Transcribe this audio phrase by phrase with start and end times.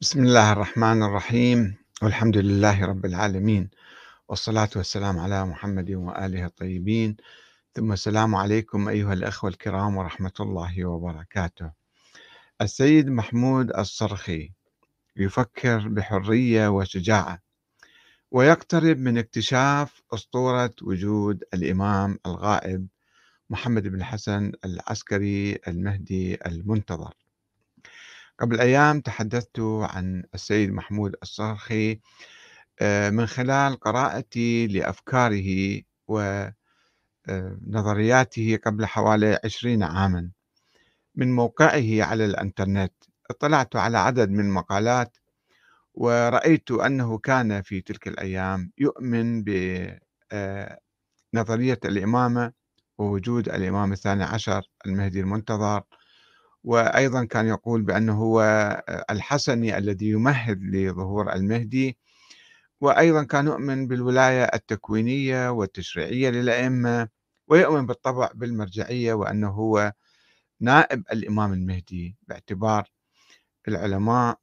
[0.00, 1.76] بسم الله الرحمن الرحيم.
[2.02, 3.70] والحمد لله رب العالمين.
[4.28, 7.16] والصلاة والسلام على محمد وآله الطيبين.
[7.74, 11.70] ثم السلام عليكم أيها الأخوة الكرام ورحمة الله وبركاته.
[12.60, 14.52] السيد محمود الصرخي
[15.16, 17.42] يفكر بحرية وشجاعة
[18.30, 22.86] ويقترب من اكتشاف أسطورة وجود الإمام الغائب
[23.50, 27.14] محمد بن الحسن العسكري المهدي المنتظر.
[28.40, 32.00] قبل أيام تحدثت عن السيد محمود الصرخي
[32.80, 35.80] آه، من خلال قراءتي لأفكاره
[37.28, 40.30] ونظرياته قبل حوالي عشرين عاما.
[41.14, 42.92] من موقعه على الإنترنت
[43.30, 45.16] اطلعت على عدد من مقالات
[45.94, 49.88] ورأيت أنه كان في تلك الأيام يؤمن بنظرية
[51.84, 52.52] آه، الإمامة
[52.98, 55.82] ووجود الإمام الثاني عشر المهدي المنتظر
[56.64, 58.42] وأيضا كان يقول بأنه هو
[59.10, 61.98] الحسني الذي يمهد لظهور المهدي
[62.80, 67.08] وأيضا كان يؤمن بالولاية التكوينية والتشريعية للأئمة
[67.48, 69.92] ويؤمن بالطبع بالمرجعية وأنه هو
[70.60, 72.90] نائب الإمام المهدي باعتبار
[73.68, 74.38] العلماء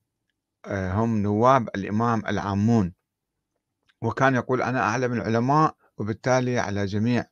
[0.65, 2.93] آه، هم نواب الإمام العامون.
[4.01, 7.25] وكان يقول أنا أعلم العلماء وبالتالي على جميع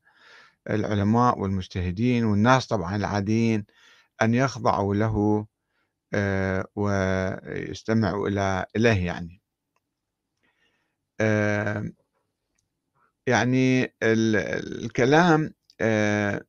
[0.70, 3.66] العلماء والمجتهدين والناس طبعا العاديين
[4.22, 5.48] أن يخضعوا له
[6.14, 9.42] آه، ويستمعوا إلى إليه يعني.
[11.22, 11.84] آه،
[13.28, 16.42] يعني الكلام آه،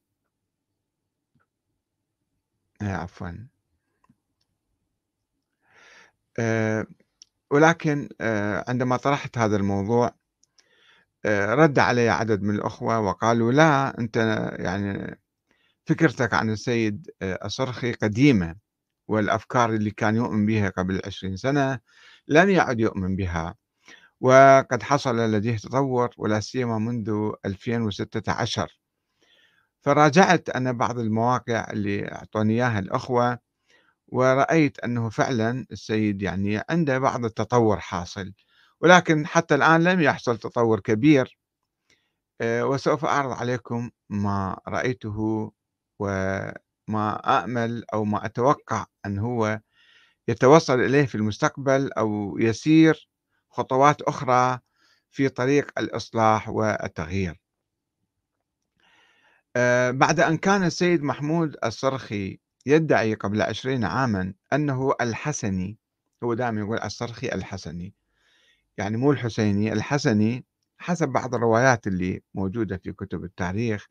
[2.83, 3.31] عفوا.
[7.51, 8.09] ولكن
[8.69, 10.15] عندما طرحت هذا الموضوع
[11.27, 14.17] رد علي عدد من الأخوة وقالوا لا أنت
[14.59, 15.20] يعني
[15.91, 18.57] فكرتك عن السيد الصرخي قديمة
[19.09, 21.81] والأفكار اللي كان يؤمن بها قبل عشرين سنة
[22.29, 23.55] لم يعد يؤمن بها.
[24.21, 28.81] وقد حصل لديه تطور ولا سيما منذ 2016
[29.83, 33.39] فراجعت أنا بعض المواقع اللي أعطوني إياها الأخوة
[34.09, 38.33] ورأيت أنه فعلا السيد يعني عنده بعض التطور حاصل.
[38.81, 41.39] ولكن حتى الآن لم يحصل تطور كبير.
[42.43, 45.53] وسوف أعرض عليكم ما رأيته
[46.01, 49.61] وما آمل أو ما أتوقع أن هو
[50.29, 53.09] يتوصل إليه في المستقبل أو يسير
[53.51, 54.59] خطوات أخرى
[55.11, 57.41] في طريق الإصلاح والتغيير.
[59.57, 65.79] آه، بعد أن كان السيد محمود الصرخي يدعي قبل عشرين عاما أنه الحسني
[66.25, 67.95] هو دائما يقول الصرخي الحسني
[68.79, 70.45] يعني مو الحسيني الحسني
[70.79, 73.87] حسب بعض الروايات اللي موجودة في كتب التاريخ.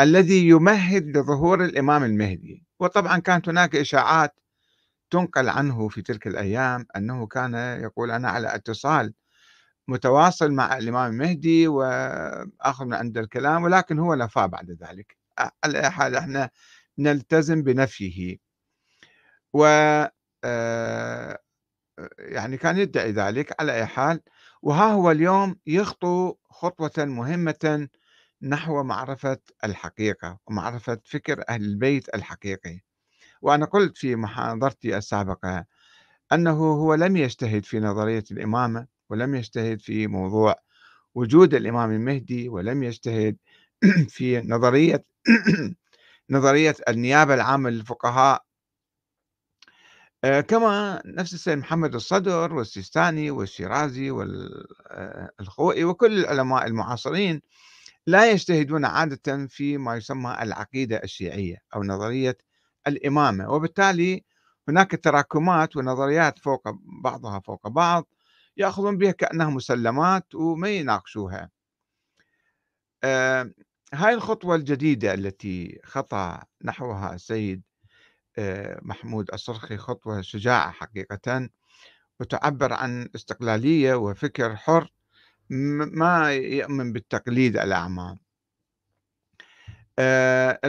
[0.00, 2.64] الذي يمهد لظهور الإمام المهدي.
[2.80, 4.40] وطبعا كانت هناك إشاعات
[5.10, 9.14] تنقل عنه في تلك الأيام أنه كان يقول أنا على اتصال
[9.88, 15.16] متواصل مع الإمام المهدي وأخذ من عند الكلام ولكن هو نفى بعد ذلك.
[15.64, 16.50] على أي حال إحنا
[16.98, 18.38] نلتزم بنفيه.
[19.54, 19.64] و
[20.44, 21.38] آه،
[22.18, 24.20] يعني كان يدعي ذلك على أي حال.
[24.62, 27.88] وها هو اليوم يخطو خطوة مهمة
[28.42, 32.80] نحو معرفة الحقيقة ومعرفة فكر أهل البيت الحقيقي.
[33.42, 35.64] وأنا قلت في محاضرتي السابقة
[36.32, 40.56] أنه هو لم يجتهد في نظرية الإمامة ولم يجتهد في موضوع
[41.14, 43.36] وجود الإمام المهدي ولم يجتهد
[44.16, 45.04] في نظرية
[46.30, 48.44] نظرية النيابة العامة للفقهاء.
[50.24, 57.42] آه، كما نفس السيد محمد الصدر والسيستاني والشيرازي والخوئي وكل العلماء المعاصرين.
[58.08, 62.38] لا يجتهدون عادة في ما يسمى العقيدة الشيعية أو نظرية
[62.86, 64.24] الإمامة وبالتالي
[64.68, 66.62] هناك تراكمات ونظريات فوق
[67.04, 68.08] بعضها فوق بعض
[68.56, 71.50] يأخذون بها كأنها مسلمات وما يناقشوها.
[73.04, 73.50] آه
[73.94, 77.62] هاي الخطوة الجديدة التي خطى نحوها السيد
[78.38, 81.48] آه محمود الصرخي خطوة شجاعة حقيقة
[82.20, 84.92] وتعبر عن استقلالية وفكر حر
[85.50, 88.18] ما يؤمن بالتقليد الأعمى
[89.98, 90.60] آه،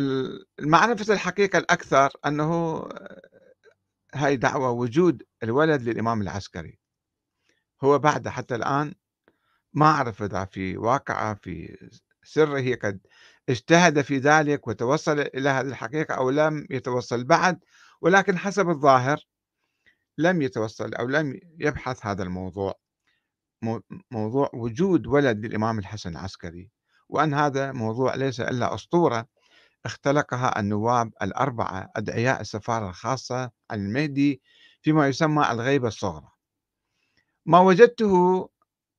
[0.60, 2.84] المعرفة الحقيقة الأكثر أنه
[4.14, 6.80] هاي دعوة وجود الولد للإمام العسكري.
[7.84, 8.94] هو بعد حتى الآن
[9.74, 11.78] ما أعرف إذا في واقعة في
[12.24, 13.00] سره قد
[13.50, 17.60] اجتهد في ذلك وتوصل إلى هذه الحقيقة أو لم يتوصل بعد
[18.02, 19.26] ولكن حسب الظاهر
[20.18, 22.80] لم يتوصل أو لم يبحث هذا الموضوع.
[24.12, 26.70] موضوع وجود ولد للإمام الحسن العسكري
[27.10, 29.28] وأن هذا موضوع ليس إلا أسطورة
[29.86, 34.42] اختلقها النواب الأربعة أدعياء السفارة الخاصة عن المهدي
[34.82, 36.32] فيما يسمى الغيبة الصغرى.
[37.46, 38.50] ما وجدته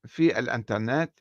[0.06, 1.12] في الإنترنت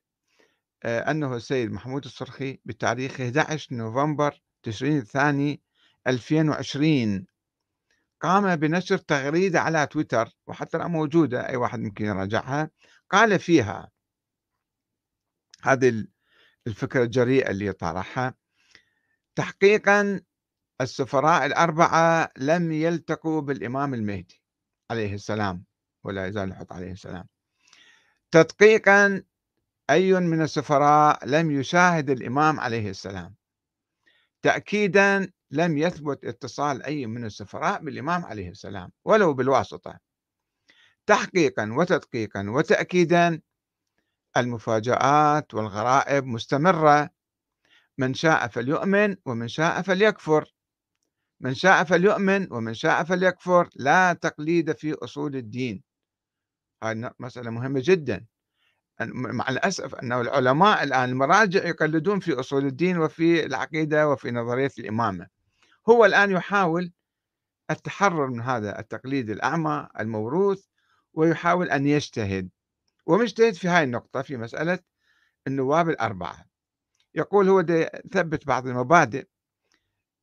[0.83, 5.62] آه، أنه السيد محمود الصرخي بتاريخ 11 نوفمبر تشرين الثاني
[6.07, 7.25] 2020
[8.21, 12.69] قام بنشر تغريدة على تويتر وحتى الآن موجودة أي واحد ممكن يراجعها.
[13.09, 13.91] قال فيها
[15.61, 16.07] هذه
[16.67, 18.35] الفكرة الجريئة اللي طرحها
[19.35, 20.21] تحقيقا
[20.81, 24.41] السفراء الأربعة لم يلتقوا بالإمام المهدي
[24.91, 25.65] عليه السلام
[26.03, 27.27] ولا يزال يحط عليه السلام.
[28.31, 29.23] تدقيقا
[29.89, 33.35] أي من السفراء لم يشاهد الإمام عليه السلام.
[34.41, 40.00] تأكيدا لم يثبت اتصال أي من السفراء بالإمام عليه السلام ولو بالواسطة.
[41.09, 43.41] تحقيقا وتدقيقا وتأكيدا
[44.38, 47.09] المفاجآت والغرائب مستمرة.
[47.97, 50.53] من شاء فليؤمن ومن شاء فليكفر.
[51.39, 53.69] من شاء فليؤمن ومن شاء فليكفر.
[53.75, 55.83] لا تقليد في أصول الدين.
[56.83, 58.25] هذه مسألة مهمة جدا.
[59.12, 65.27] مع الأسف أن العلماء الآن المراجع يقلدون في أصول الدين وفي العقيدة وفي نظرية الإمامة.
[65.89, 66.91] هو الآن يحاول
[67.71, 70.69] التحرر من هذا التقليد الأعمى الموروث
[71.19, 72.50] ويحاول أن يجتهد.
[73.06, 74.80] ومجتهد في هذه النقطة في مسألة
[75.48, 76.45] النواب الأربعة.
[77.16, 77.63] يقول هو
[78.12, 79.27] ثبت بعض المبادئ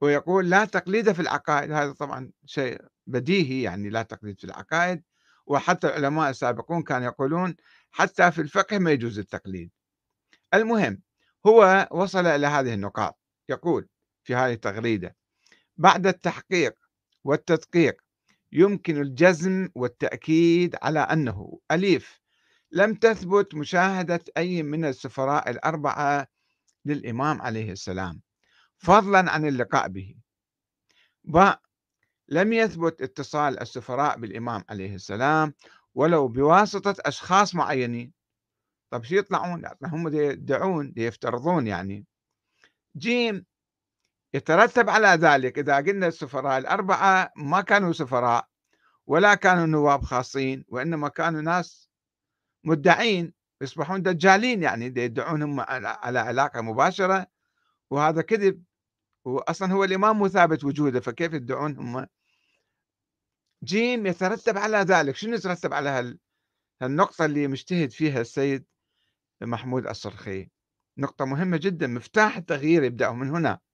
[0.00, 1.72] ويقول لا تقليد في العقائد.
[1.72, 5.02] هذا طبعا شيء بديهي يعني لا تقليد في العقائد.
[5.46, 7.56] وحتى العلماء السابقون كانوا يقولون
[7.90, 9.70] حتى في الفقه ما يجوز التقليد.
[10.54, 11.02] المهم
[11.46, 13.18] هو وصل إلى هذه النقاط.
[13.48, 13.88] يقول
[14.24, 15.16] في هذه التغريدة
[15.76, 16.74] بعد التحقيق
[17.24, 18.05] والتدقيق
[18.52, 22.20] يمكن الجزم والتأكيد على أنه أليف.
[22.72, 26.28] لم تثبت مشاهدة أي من السفراء الأربعة
[26.84, 28.20] للإمام عليه السلام.
[28.78, 30.14] فضلا عن اللقاء به.
[31.24, 31.60] باء
[32.28, 35.54] لم يثبت اتصال السفراء بالإمام عليه السلام
[35.94, 38.12] ولو بواسطة أشخاص معينين.
[38.90, 42.06] طب شو يطلعون؟ هم يدعون يفترضون يعني.
[42.96, 43.46] جيم
[44.36, 45.58] يترتب على ذلك.
[45.58, 48.48] إذا قلنا السفراء الأربعة ما كانوا سفراء
[49.06, 51.90] ولا كانوا نواب خاصين وإنما كانوا ناس
[52.64, 57.26] مدعين يصبحون دجالين يعني يدعون هم على علاقة مباشرة
[57.90, 58.62] وهذا كذب.
[59.24, 62.06] وأصلا هو الإمام مو ثابت وجوده فكيف يدعون هم؟
[63.64, 65.16] جيم يترتب على ذلك.
[65.16, 66.16] شنو يترتب على
[66.82, 68.64] هالنقطة اللي مجتهد فيها السيد
[69.40, 70.50] محمود الصرخي؟
[70.98, 71.86] نقطة مهمة جدا.
[71.86, 73.65] مفتاح التغيير يبدأ من هنا.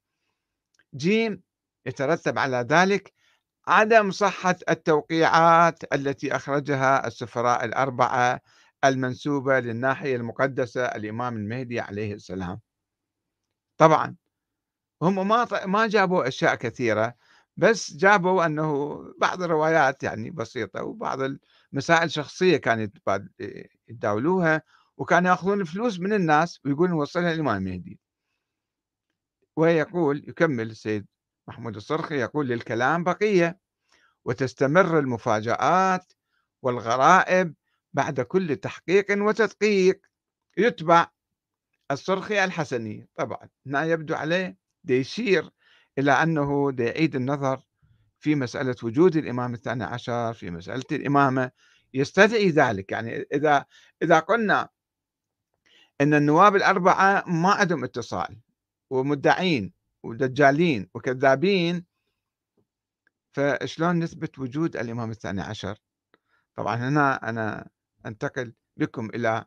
[0.95, 1.43] جيم
[1.87, 3.13] يترتب على ذلك
[3.69, 8.41] عدم صحة التوقيعات التي أخرجها السفراء الأربعة
[8.85, 12.61] المنسوبة للناحية المقدسة الإمام المهدي عليه السلام.
[13.79, 14.17] طبعا
[15.03, 17.15] هم ما ما جابوا أشياء كثيرة
[17.57, 21.19] بس جابوا أنه بعض الروايات يعني بسيطة وبعض
[21.73, 22.87] المسائل شخصية كانوا
[23.89, 24.63] يتداولوها
[24.97, 28.01] وكانوا يأخذون فلوس من الناس ويقولون نوصلها للإمام المهدي.
[29.57, 31.07] ويقول يكمل السيد
[31.49, 33.59] محمود الصرخي يقول للكلام بقية
[34.25, 36.13] وتستمر المفاجآت
[36.63, 37.55] والغرائب
[37.93, 40.01] بعد كل تحقيق وتدقيق
[40.57, 41.07] يتبع
[41.91, 43.09] الصرخي الحسني.
[43.17, 44.57] طبعا هنا يبدو عليه
[44.89, 45.51] يشير
[45.99, 47.61] إلى أنه يعيد النظر
[48.19, 51.51] في مسألة وجود الإمام الثاني عشر في مسألة الإمامة.
[51.95, 52.93] يستدعي ذلك.
[52.93, 53.65] يعني إذا
[54.03, 54.69] إذا قلنا
[56.01, 58.39] أن النواب الأربعة ما عندهم اتصال
[58.93, 59.73] ومدعين
[60.03, 61.85] ودجالين وكذابين
[63.33, 65.79] فشلون نثبت وجود الإمام الثاني عشر؟
[66.55, 67.69] طبعا هنا أنا
[68.07, 69.45] أنتقل بكم إلى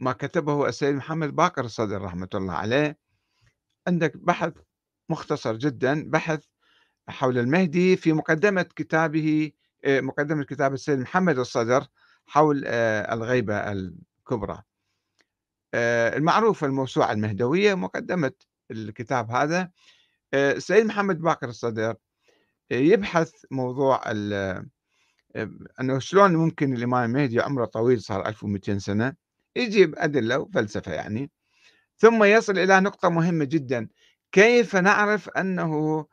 [0.00, 2.98] ما كتبه السيد محمد باقر الصدر رحمة الله عليه.
[3.86, 4.52] عندك بحث
[5.08, 6.44] مختصر جدا بحث
[7.08, 9.52] حول المهدي في مقدمة كتابه
[9.86, 11.86] مقدمة كتاب السيد محمد الصدر
[12.26, 14.62] حول آه، الغيبة الكبرى.
[15.74, 18.32] آه، المعروفة الموسوعة المهدوية مقدمة
[18.70, 19.70] الكتاب هذا.
[20.34, 21.94] السيد محمد باقر الصدر
[22.70, 24.10] يبحث موضوع
[25.80, 29.14] أنه شلون ممكن الإمام المهدي عمره طويل صار 1200 سنة
[29.56, 31.30] يجيب أدلة وفلسفة يعني.
[31.96, 33.88] ثم يصل إلى نقطة مهمة جدا
[34.32, 36.06] كيف نعرف أنه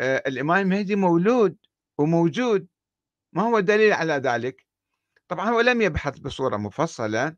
[0.00, 1.56] آه، الإمام المهدي مولود
[1.98, 2.66] وموجود؟
[3.32, 4.66] ما هو الدليل على ذلك؟
[5.28, 7.36] طبعا هو لم يبحث بصورة مفصلة.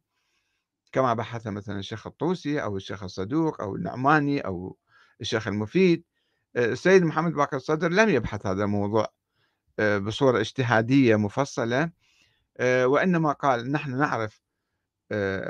[0.95, 4.79] كما بحث مثلا الشيخ الطوسي أو الشيخ الصدوق أو النعماني أو
[5.21, 6.05] الشيخ المفيد
[6.57, 9.09] آه، السيد محمد باقر الصدر لم يبحث هذا الموضوع
[9.79, 11.91] آه، بصورة اجتهادية مفصلة
[12.61, 14.43] وإنما قال نحن نعرف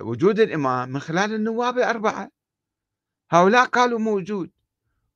[0.01, 2.31] وجود الإمام من خلال النواب الأربعة
[3.31, 4.51] هؤلاء قالوا موجود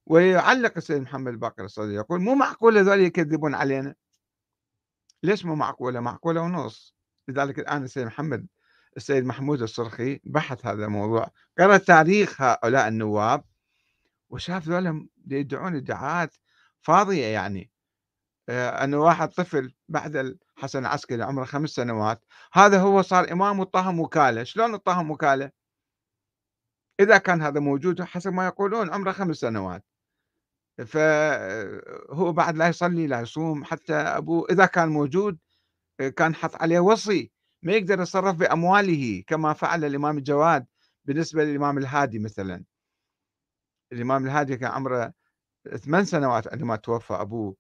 [0.07, 3.95] ويعلق السيد محمد باقر الصدر يقول مو معقول هذول يكذبون علينا؟
[5.23, 6.95] ليش مو معقولة؟ معقولة ونص.
[7.29, 8.47] لذلك الآن السيد محمد
[8.99, 13.45] السيد محمود الصرخي بحث هذا الموضوع قرأ تاريخ هؤلاء النواب
[14.31, 16.35] وشاف ذولا يدعون ادعاءات
[16.81, 17.71] فاضية يعني.
[18.49, 24.01] آه، أنه واحد طفل بعد الحسن العسكري عمره خمس سنوات هذا هو صار إمام وطاهم
[24.01, 24.45] وكالة.
[24.45, 25.51] شلون طاهم وكالة؟
[27.01, 29.85] إذا كان هذا موجود حسب ما يقولون عمره خمس سنوات.
[30.87, 35.39] فهو بعد لا يصلي لا يصوم حتى أبوه إذا كان موجود
[36.17, 40.67] كان حط عليه وصي ما يقدر يتصرف بأمواله كما فعل الإمام الجواد
[41.05, 42.65] بالنسبة للإمام الهادي مثلا.
[43.93, 45.13] الإمام الهادي كان عمره
[45.77, 47.57] ثمان سنوات عندما توفى أبوه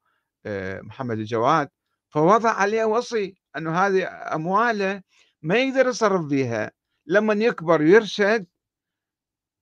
[0.47, 1.69] آه، محمد الجواد
[2.11, 5.03] فوضع عليه وصي أنه هذه أمواله
[5.43, 6.73] ما يقدر يصرف بها.
[7.07, 8.47] لما يكبر ويرشد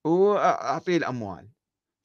[0.04, 1.48] وأعطيه الأموال.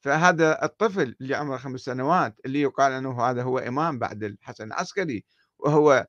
[0.04, 5.24] فهذا الطفل اللي عمره خمس سنوات اللي يقال أنه هذا هو إمام بعد الحسن العسكري
[5.58, 6.06] وهو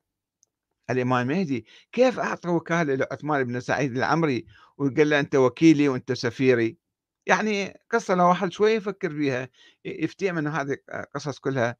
[0.90, 6.78] الإمام المهدي كيف أعطى وكالة لعثمان بن سعيد العمري وقال له أنت وكيلي وأنت سفيري؟
[7.26, 9.48] يعني قصة لو واحد شوي يفكر فيها
[9.84, 10.76] يفتهم أن هذه
[11.14, 11.76] قصص كلها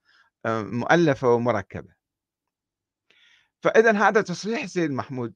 [0.46, 1.94] آه، مؤلفة ومركبة.
[3.62, 5.34] فإذا هذا تصريح السيد محمود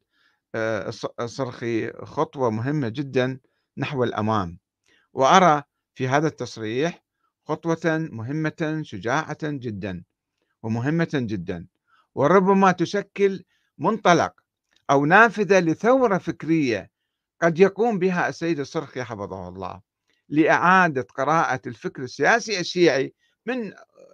[0.55, 3.41] آه، الصرخي خطوة مهمة جدا
[3.77, 4.59] نحو الأمام.
[5.13, 5.63] وأرى
[5.95, 7.05] في هذا التصريح
[7.45, 10.05] خطوة مهمة شجاعة جدا
[10.63, 11.67] ومهمة جدا.
[12.15, 13.45] وربما تشكل
[13.79, 14.33] منطلق
[14.91, 16.91] أو نافذة لثورة فكرية
[17.43, 19.81] قد يقوم بها السيد الصرخي حفظه الله
[20.29, 23.15] لإعادة قراءة الفكر السياسي الشيعي
[23.47, 23.73] من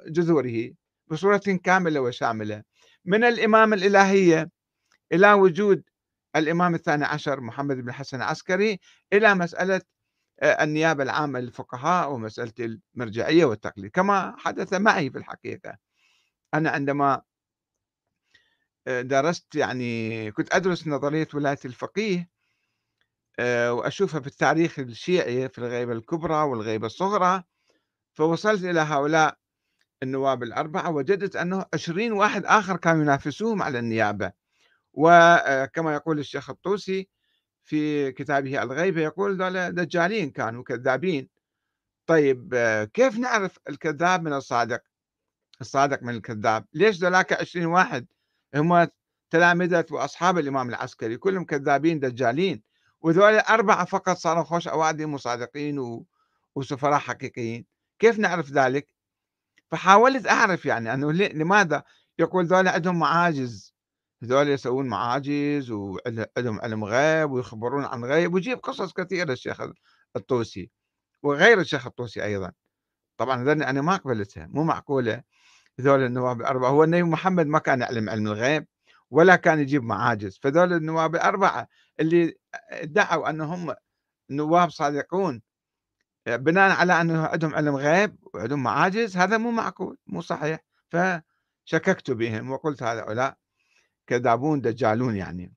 [0.08, 0.70] جذوره
[1.06, 2.62] بصورة كاملة وشاملة.
[3.04, 4.50] من الإمامة الإلهية
[5.12, 5.82] إلى وجود
[6.36, 8.80] الإمام الثاني عشر محمد بن الحسن العسكري
[9.12, 9.80] إلى مسألة
[10.40, 12.52] آه، النيابة العامة للفقهاء ومسألة
[12.96, 13.90] المرجعية والتقليد.
[13.90, 15.76] كما حدث معي في الحقيقة.
[16.54, 17.22] أنا عندما
[18.88, 22.34] درست يعني كنت أدرس نظرية ولاية الفقيه
[23.38, 27.42] آه، وأشوفها في التاريخ الشيعي في الغيبة الكبرى والغيبة الصغرى.
[28.14, 29.38] فوصلت إلى هؤلاء
[30.02, 34.32] النواب الأربعة وجدت أنه 20 واحد آخر كانوا ينافسوهم على النيابة.
[34.92, 37.08] وكما يقول الشيخ الطوسي
[37.62, 41.28] في كتابه الغيبة يقول ذولا دجالين كانوا كذابين.
[42.06, 42.54] طيب
[42.94, 44.82] كيف نعرف الكذاب من الصادق؟
[45.60, 46.66] الصادق من الكذاب.
[46.72, 48.06] ليش ذولاك 20 واحد؟
[48.54, 48.88] هم
[49.30, 52.62] تلامذة وأصحاب الإمام العسكري كلهم كذابين دجالين.
[53.00, 56.06] وذولا أربعة فقط صاروا خوش أوادم وصادقين و...
[56.54, 57.66] وسفراء حقيقيين.
[57.98, 58.94] كيف نعرف ذلك؟
[59.70, 61.82] فحاولت أعرف يعني أنه لماذا
[62.18, 63.74] يقول ذولا عندهم معاجز؟
[64.22, 69.60] هذول يسوون معاجز وعندهم علم غيب ويخبرون عن غيب ويجيب قصص كثيرة الشيخ
[70.16, 70.70] الطوسي
[71.22, 72.52] وغير الشيخ الطوسي أيضا.
[73.16, 75.22] طبعا أنا ما قبلتها مو معقولة؟
[75.80, 76.70] هذول النواب الأربعة.
[76.70, 78.66] هو النبي محمد ما كان يعلم علم الغيب
[79.10, 80.38] ولا كان يجيب معاجز.
[80.42, 81.68] فذول النواب الأربعة
[82.00, 82.34] اللي
[82.70, 83.74] ادعوا أنهم
[84.30, 85.42] نواب صادقون
[86.26, 90.60] بناء على أنه عندهم علم غيب وعندهم معاجز هذا مو معقول مو صحيح.
[90.88, 93.36] فشككت بهم وقلت هؤلاء
[94.06, 95.54] كذابون دجالون يعني.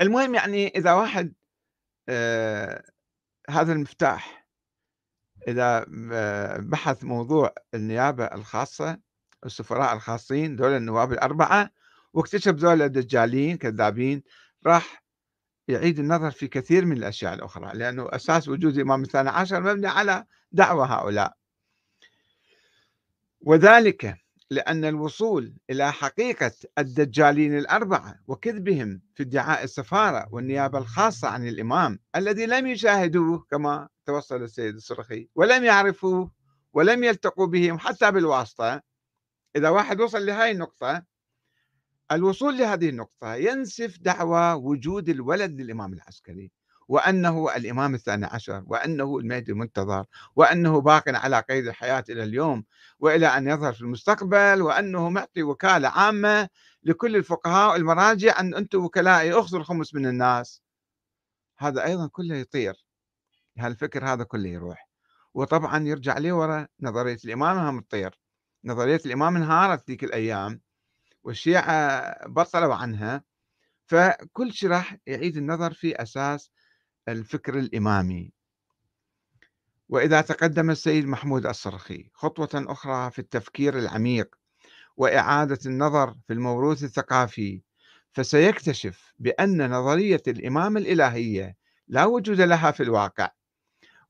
[0.00, 1.34] المهم يعني إذا واحد
[2.08, 2.84] آه
[3.50, 4.45] هذا المفتاح
[5.48, 8.98] إذا آه، بحث موضوع النيابة الخاصة
[9.46, 11.70] السفراء الخاصين دول النواب الأربعة
[12.12, 14.22] واكتشف دول دجالين كذابين
[14.66, 15.04] راح
[15.68, 20.24] يعيد النظر في كثير من الأشياء الأخرى لأنه أساس وجود الإمام الثاني عشر مبني على
[20.52, 21.36] دعوة هؤلاء.
[23.40, 31.98] وذلك لأن الوصول إلى حقيقة الدجالين الأربعة وكذبهم في ادعاء السفارة والنيابة الخاصة عن الإمام
[32.16, 36.30] الذي لم يشاهدوه كما توصل السيد السرخي ولم يعرفوه
[36.72, 38.82] ولم يلتقوا بهم حتى بالواسطة.
[39.56, 41.02] إذا واحد وصل لهذه النقطة
[42.12, 46.52] الوصول لهذه النقطة ينسف دعوى وجود الولد للإمام العسكري.
[46.88, 52.64] وأنه الإمام الثاني عشر وأنه المهدي المنتظر وأنه باق على قيد الحياة إلى اليوم
[52.98, 56.48] وإلى أن يظهر في المستقبل وأنه معطي وكالة عامة
[56.82, 60.62] لكل الفقهاء والمراجع أن أنتم وكلائي أخذوا الخمس من الناس.
[61.58, 62.86] هذا أيضا كله يطير.
[63.58, 64.88] هالفكر هذا كله يروح.
[65.34, 68.20] وطبعا يرجع لي ورا نظرية الإمام هم تطير.
[68.64, 70.60] نظرية الإمام انهارت ذيك الأيام
[71.24, 73.24] والشيعة بطلوا عنها
[73.86, 76.50] فكل شيء راح يعيد النظر في أساس
[77.08, 78.32] الفكر الإمامي.
[79.88, 84.34] وإذا تقدم السيد محمود الصرخي خطوة أخرى في التفكير العميق
[84.96, 87.62] وإعادة النظر في الموروث الثقافي
[88.12, 91.56] فسيكتشف بأن نظرية الإمامة الإلهية
[91.88, 93.30] لا وجود لها في الواقع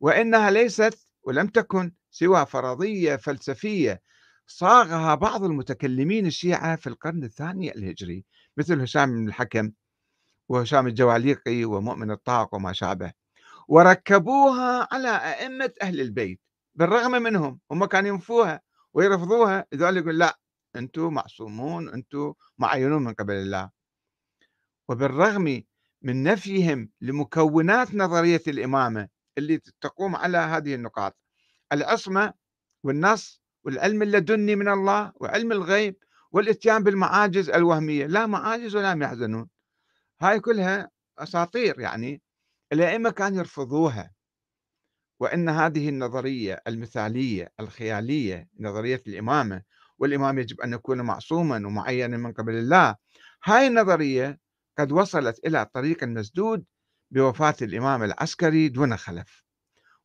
[0.00, 4.02] وإنها ليست ولم تكن سوى فرضية فلسفية
[4.46, 8.24] صاغها بعض المتكلمين الشيعة في القرن الثاني الهجري
[8.56, 9.72] مثل هشام بن الحكم
[10.48, 13.12] وهشام الجواليقي ومؤمن الطاق وما شابه
[13.68, 16.40] وركبوها على أئمة أهل البيت
[16.74, 18.60] بالرغم منهم هم كانوا ينفوها
[18.94, 20.38] ويرفضوها لذلك يقول لا
[20.76, 23.70] أنتم معصومون أنتم معينون من قبل الله.
[24.88, 25.62] وبالرغم
[26.02, 31.16] من نفيهم لمكونات نظرية الإمامة اللي تقوم على هذه النقاط
[31.72, 32.32] العصمة
[32.84, 35.96] والنص والعلم اللدني من الله وعلم الغيب
[36.32, 39.48] والإتيان بالمعاجز الوهمية لا معاجز ولا يحزنون.
[40.22, 42.22] هاي كلها أساطير يعني
[42.72, 44.14] الأئمة كانوا يرفضوها.
[45.20, 49.62] وأن هذه النظرية المثالية الخيالية نظرية الإمامة
[49.98, 52.96] والإمام يجب أن يكون معصوما ومعينا من قبل الله
[53.44, 54.38] هاي النظرية
[54.78, 56.64] قد وصلت إلى طريق مسدود
[57.10, 59.44] بوفاة الإمام العسكري دون خلف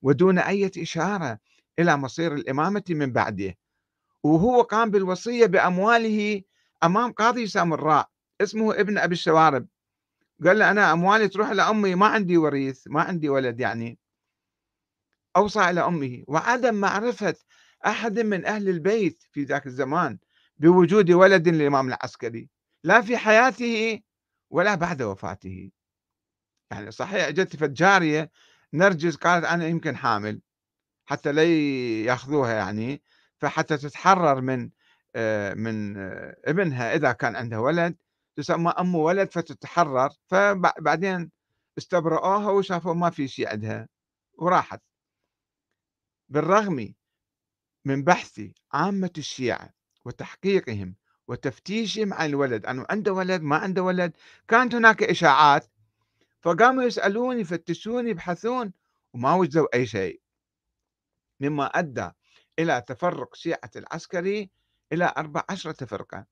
[0.02, 1.40] ودون أي إشارة
[1.80, 3.58] إلى مصير الإمامة من بعده.
[4.24, 6.42] وهو قام بالوصية بأمواله
[6.84, 8.10] أمام قاضي سامراء
[8.42, 9.68] اسمه ابن أبي الشوارب.
[10.46, 14.00] قال له أنا أموالي تروح لأمي ما عندي وريث ما عندي ولد يعني.
[15.36, 17.36] أوصى إلى أمه وعدم معرفة
[17.86, 20.18] أحد من أهل البيت في ذاك الزمان
[20.58, 22.50] بوجود ولد للإمام العسكري.
[22.84, 24.02] لا في حياته
[24.50, 25.72] ولا بعد وفاته.
[26.72, 28.32] يعني صحيح اجت فجاريه
[28.74, 30.42] نرجس قالت أنا يمكن حامل
[31.06, 31.44] حتى لا
[32.06, 33.02] يأخذوها يعني
[33.38, 34.70] فحتى تتحرر من
[35.16, 37.96] آه، من آه، ابنها إذا كان عندها ولد.
[38.36, 41.32] تسمى أم ولد فتتحرر فبعدين
[41.78, 43.88] استبرؤوها وشافوا ما في شيء عندها
[44.34, 44.82] وراحت.
[46.30, 46.94] بالرغم
[47.86, 48.42] من بحث
[48.74, 49.70] عامة الشيعة
[50.06, 50.96] وتحقيقهم
[51.28, 54.14] وتفتيشهم عن الولد أنه عنده ولد ما عنده ولد
[54.48, 55.68] كانت هناك إشاعات
[56.42, 58.74] فقاموا يسألون يفتشون يبحثون
[59.14, 60.22] وما وجدوا أي شيء.
[61.40, 62.10] مما أدى
[62.60, 64.50] إلى تفرق شيعة العسكري
[64.94, 66.26] إلى أربع عشرة فرقة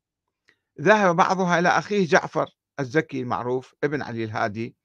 [0.79, 4.75] ذهب بعضها إلى أخيه جعفر الزكي المعروف ابن علي الهادي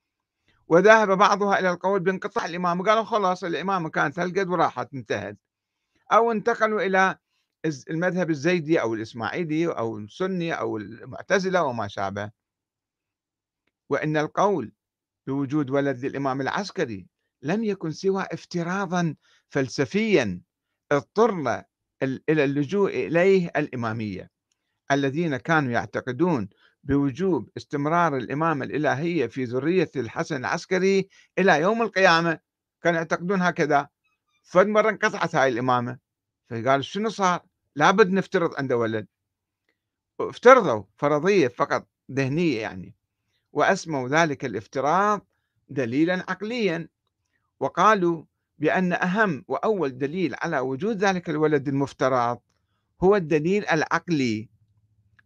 [0.69, 5.39] وذهب بعضها إلى القول بانقطاع الإمامة قالوا خلاص الإمامة كانت هالقد وراحت انتهت.
[6.13, 7.19] أو انتقلوا إلى
[7.91, 12.31] المذهب الزيدي أو الإسماعيلي أو السني أو المعتزلة وما شابه.
[13.91, 14.73] وإن القول
[15.27, 17.07] بوجود ولد للإمام العسكري
[17.43, 19.15] لم يكن سوى افتراضا
[19.49, 20.41] فلسفيا
[20.93, 21.65] اضطر
[22.03, 24.34] إلى اللجوء إليه الإمامية.
[24.93, 26.49] الذين كانوا يعتقدون
[26.85, 32.39] بوجوب استمرار الإمامة الإلهية في ذرية الحسن العسكري إلى يوم القيامة
[32.83, 33.89] كانوا يعتقدون هكذا.
[34.43, 35.99] فمرة انقطعت هاي الإمامة
[36.51, 37.43] فقال شنو صار؟
[37.77, 39.07] لابد نفترض عنده ولد.
[40.21, 42.95] افترضوا فرضية فقط ذهنية يعني
[43.53, 45.27] وأسموا ذلك الافتراض
[45.69, 46.89] دليلا عقليا.
[47.61, 48.25] وقالوا
[48.59, 52.39] بأن أهم وأول دليل على وجود ذلك الولد المفترض
[53.03, 54.54] هو الدليل العقلي.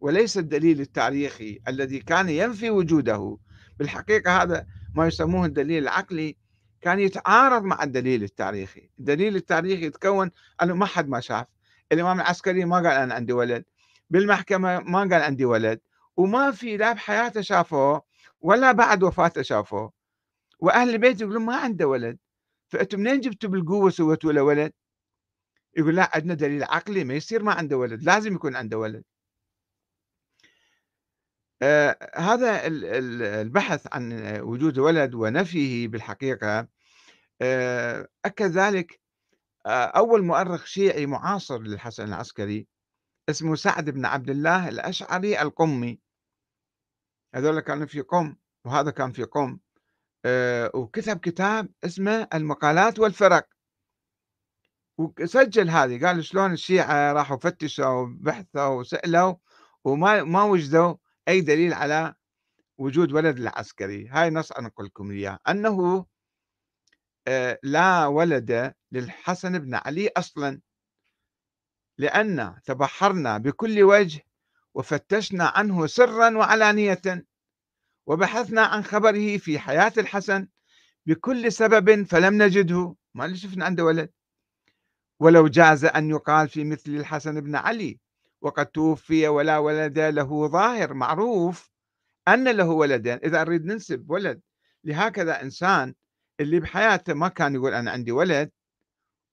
[0.01, 3.37] وليس الدليل التاريخي الذي كان ينفي وجوده.
[3.79, 6.37] بالحقيقة هذا ما يسموه الدليل العقلي.
[6.81, 8.89] كان يتعارض مع الدليل التاريخي.
[8.99, 10.31] الدليل التاريخي يتكون
[10.61, 11.45] أنه ما حد ما شاف.
[11.91, 13.65] الإمام العسكري ما قال أنا عندي ولد.
[14.09, 15.79] بالمحكمة ما قال عندي ولد.
[16.17, 18.01] وما في لا بحياته شافوه
[18.41, 19.91] ولا بعد وفاته شافوه
[20.59, 22.17] وأهل البيت يقولون ما عنده ولد.
[22.67, 24.73] فأنتم منين جبتوا بالقوة سويتوا له ولد؟
[25.77, 28.03] يقول لا عندنا دليل عقلي ما يصير ما عنده ولد.
[28.03, 29.03] لازم يكون عنده ولد.
[32.15, 32.61] هذا
[33.41, 36.67] البحث عن وجود ولد ونفيه بالحقيقة
[37.41, 39.01] آه أكد ذلك
[39.65, 42.67] آه أول مؤرخ شيعي معاصر للحسن العسكري
[43.29, 45.99] اسمه سعد بن عبد الله الأشعري القمي.
[47.35, 49.59] هذول كانوا في قم وهذا كان في قم
[50.25, 53.47] آه وكتب كتاب اسمه المقالات والفرق.
[54.97, 59.35] وسجل هذه قال شلون الشيعة راحوا فتشوا بحثوا وسألوا
[59.83, 60.95] وما ما وجدوا
[61.29, 62.15] أي دليل على
[62.77, 65.39] وجود ولد العسكري؟ هاي نص أنا أقول لكم إياه.
[65.49, 66.05] أنه
[67.27, 70.61] آه، لا ولد للحسن بن علي أصلا
[71.97, 74.21] لأن تبحرنا بكل وجه
[74.73, 77.25] وفتشنا عنه سرا وعلانية
[78.07, 80.47] وبحثنا عن خبره في حياة الحسن
[81.05, 82.95] بكل سبب فلم نجده.
[83.15, 84.11] ما شفنا عنده ولد؟
[85.19, 87.99] ولو جاز أن يقال في مثل الحسن بن علي.
[88.41, 90.47] وقد توفي ولا ولد له.
[90.47, 91.71] ظاهر معروف
[92.27, 93.19] أن له ولدين.
[93.23, 94.41] إذا نريد ننسب ولد
[94.83, 95.95] لهكذا إنسان
[96.39, 98.51] اللي بحياته ما كان يقول أنا عندي ولد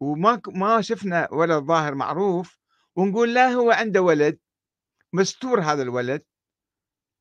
[0.00, 2.58] وما ما شفنا ولد ظاهر معروف
[2.96, 4.38] ونقول لا هو عنده ولد
[5.12, 6.22] مستور هذا الولد.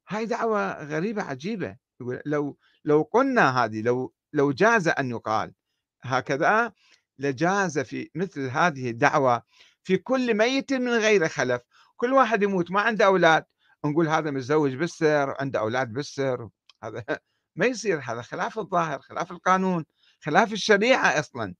[0.10, 1.78] هاي دعوة غريبة عجيبة.
[2.26, 5.54] لو لو قلنا هذه لو لو جاز أن يقال
[6.02, 6.74] هكذا
[7.20, 9.44] لجاز في مثل هذه الدعوة
[9.84, 11.62] في كل ميت من غير خلف.
[11.98, 13.46] كل واحد يموت ما عنده أولاد
[13.86, 16.50] نقول هذا متزوج بالسر عنده أولاد بالسر
[16.84, 17.04] هذا
[17.56, 19.86] ما يصير هذا خلاف الظاهر خلاف القانون
[20.20, 21.56] خلاف الشريعة أصلا.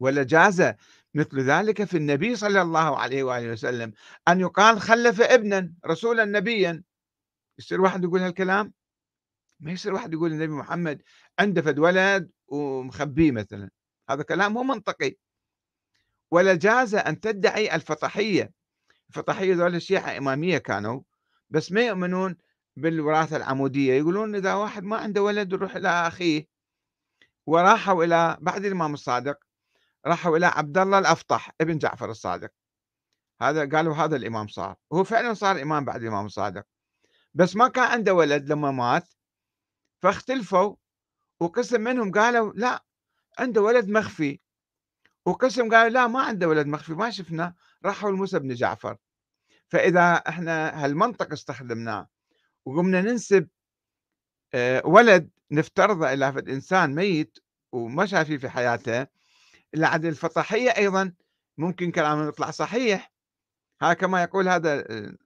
[0.00, 0.74] ولا جاز
[1.14, 3.92] مثل ذلك في النبي صلى الله عليه وآله وسلم
[4.28, 6.82] أن يقال خلف ابنا رسولا نبيا.
[7.58, 8.72] يصير واحد يقول هالكلام؟
[9.60, 11.02] ما يصير واحد يقول النبي محمد
[11.38, 13.70] عنده فد ولد ومخبيه مثلا.
[14.10, 15.16] هذا كلام مو منطقي.
[16.30, 18.52] ولا جاز أن تدعي الفطحية
[19.12, 21.00] الفطحية ذول الشيعة إمامية كانوا
[21.50, 22.36] بس ما يؤمنون
[22.76, 23.94] بالوراثة العمودية.
[23.94, 26.48] يقولون إذا واحد ما عنده ولد يروح إلى أخيه.
[27.46, 29.38] وراحوا إلى بعد الإمام الصادق
[30.06, 32.50] راحوا إلى عبد الله الأفطح ابن جعفر الصادق.
[33.42, 34.76] هذا قالوا هذا الإمام صار.
[34.90, 36.64] وهو فعلا صار إمام بعد الإمام الصادق.
[37.34, 39.08] بس ما كان عنده ولد لما مات
[40.02, 40.76] فاختلفوا.
[41.40, 42.84] وقسم منهم قالوا لا
[43.38, 44.40] عنده ولد مخفي.
[45.26, 48.96] وقسم قالوا لا ما عنده ولد مخفي ما شفنا راحوا لموسى بن جعفر.
[49.68, 52.08] فإذا إحنا هالمنطق استخدمناه
[52.64, 53.48] وقمنا ننسب
[54.54, 57.38] آه، ولد نفترضه إلى إنسان ميت
[57.72, 59.06] وما شافيه في حياته
[59.74, 61.12] العدل الفطحية أيضا
[61.58, 63.12] ممكن كلامه يطلع صحيح.
[63.82, 65.16] هذا كما يقول هذا آه،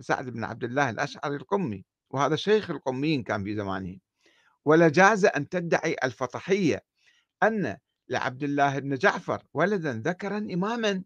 [0.00, 3.98] سعد بن عبد الله الأشعري القمي وهذا شيخ القميين كان في زمانه.
[4.64, 6.84] ولا جاز أن تدعي الفطحية
[7.42, 7.76] أن
[8.08, 11.04] لعبد الله بن جعفر ولدا ذكرا إماما.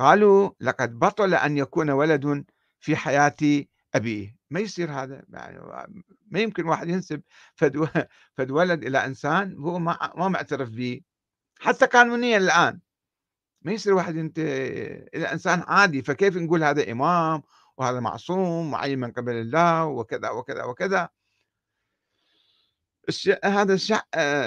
[0.00, 2.44] قالوا لقد بطل أن يكون ولد
[2.80, 4.36] في حياة أبيه.
[4.50, 5.58] ما يصير هذا؟ يعني
[6.30, 7.22] ما يمكن واحد ينسب
[7.54, 7.76] فد,
[8.36, 11.00] فد ولد إلى إنسان هو ما, ما معترف به.
[11.60, 12.80] حتى قانونيا الآن.
[13.62, 14.38] ما يصير واحد انت
[15.14, 16.02] إلى إنسان عادي.
[16.02, 17.42] فكيف نقول هذا إمام
[17.76, 21.08] وهذا معصوم معين من قبل الله وكذا وكذا وكذا؟
[23.44, 23.78] هذا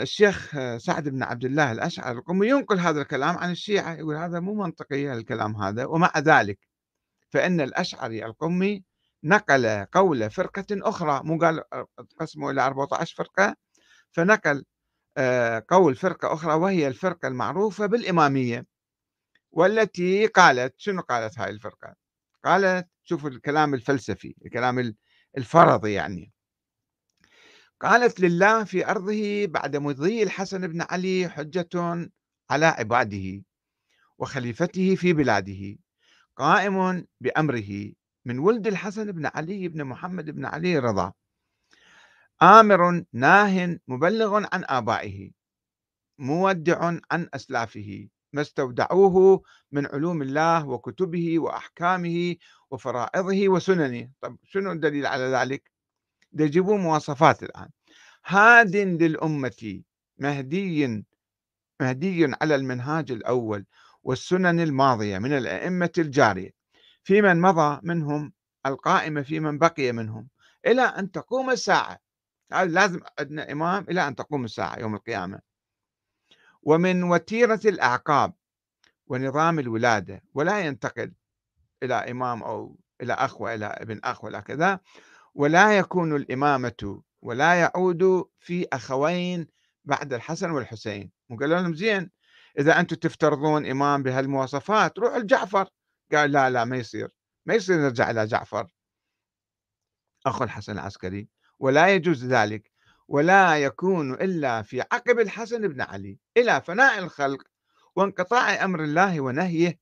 [0.02, 4.54] الشيخ سعد بن عبد الله الأشعري القمي ينقل هذا الكلام عن الشيعة يقول هذا مو
[4.54, 6.60] منطقي الكلام هذا ومع ذلك
[7.30, 8.84] فإن الأشعري القمي
[9.24, 11.64] نقل قول فرقة أخرى مو قال
[12.20, 13.56] قسموا إلى 14 فرقة
[14.12, 14.66] فنقل
[15.18, 18.66] آه، قول فرقة أخرى وهي الفرقة المعروفة بالإمامية
[19.52, 21.96] والتي قالت شنو قالت هاي الفرقة؟
[22.46, 24.96] قالت شوفوا الكلام الفلسفي الكلام
[25.38, 26.33] الفرضي يعني.
[27.82, 32.10] قالت لله في أرضه بعد مضي الحسن بن علي حجة
[32.50, 33.44] على عباده
[34.18, 35.78] وخليفته في بلاده
[36.36, 37.94] قائم بأمره
[38.26, 41.14] من ولد الحسن بن علي بن محمد بن علي رضا.
[42.42, 45.32] آمر ناه مبلغ عن آبائه
[46.20, 52.36] مودع عن أسلافه ما استودعوه من علوم الله وكتبه وأحكامه
[52.72, 54.12] وفرائضه وسننه.
[54.22, 55.73] طب شنو الدليل على ذلك؟
[56.40, 57.70] يجيبون مواصفات الآن.
[58.26, 59.82] هاد للأمة
[60.18, 61.06] مهدي
[61.82, 63.66] مهدي على المنهاج الأول
[64.04, 66.52] والسنن الماضية من الأئمة الجارية.
[67.04, 68.34] في من مضى منهم
[68.66, 70.28] القائمة في من بقي منهم.
[70.66, 72.00] إلى أن تقوم الساعة.
[72.52, 75.40] لازم عندنا إمام إلى أن تقوم الساعة يوم القيامة.
[76.64, 78.34] ومن وتيرة الأعقاب
[79.08, 81.14] ونظام الولادة ولا ينتقل
[81.84, 84.80] إلى إمام أو إلى أخ وإلى ابن أخ ولا كذا
[85.36, 89.48] ولا يكون الإمامة ولا يعود في أخوين
[89.86, 91.12] بعد الحسن والحسين.
[91.30, 92.12] وقال لهم زين
[92.60, 95.70] إذا أنتم تفترضون إمام بهالمواصفات روحوا لجعفر.
[96.12, 97.10] قال لا لا ما يصير.
[97.46, 98.68] ما يصير نرجع إلى جعفر.
[100.26, 101.28] أخو الحسن العسكري.
[101.60, 102.72] ولا يجوز ذلك.
[103.08, 107.44] ولا يكون إلا في عقب الحسن بن علي إلى فناء الخلق
[107.96, 109.80] وانقطاع أمر الله ونهيه